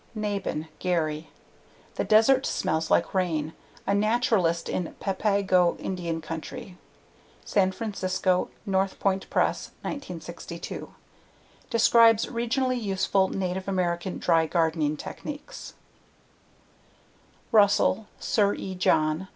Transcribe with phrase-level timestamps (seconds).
[0.15, 1.29] Nabhan, Gary.
[1.93, 3.53] The Desert Smells like Rain:
[3.85, 6.75] A Naturalist in Papago Indian Country.
[7.45, 10.91] San Francisco: North Point Press, 1962.
[11.69, 15.75] Describes regionally useful Native American dry gardening techniques
[17.51, 18.73] Russell, Sir E.
[18.73, 19.27] John.